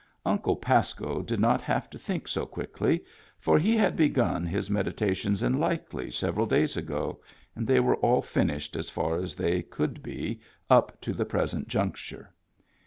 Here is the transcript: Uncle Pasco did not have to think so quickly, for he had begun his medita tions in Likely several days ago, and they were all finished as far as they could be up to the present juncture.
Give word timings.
Uncle 0.25 0.55
Pasco 0.55 1.21
did 1.21 1.39
not 1.39 1.61
have 1.61 1.87
to 1.87 1.99
think 1.99 2.27
so 2.27 2.43
quickly, 2.43 3.05
for 3.37 3.59
he 3.59 3.77
had 3.77 3.95
begun 3.95 4.47
his 4.47 4.67
medita 4.67 5.15
tions 5.15 5.43
in 5.43 5.59
Likely 5.59 6.09
several 6.09 6.47
days 6.47 6.75
ago, 6.75 7.21
and 7.55 7.67
they 7.67 7.79
were 7.79 7.97
all 7.97 8.23
finished 8.23 8.75
as 8.75 8.89
far 8.89 9.17
as 9.17 9.35
they 9.35 9.61
could 9.61 10.01
be 10.01 10.41
up 10.71 10.99
to 11.01 11.13
the 11.13 11.23
present 11.23 11.67
juncture. 11.67 12.33